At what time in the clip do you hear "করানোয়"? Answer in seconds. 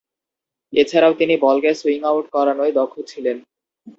2.35-2.73